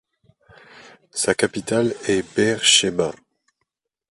[1.11, 3.13] Sa capitale est Beersheba.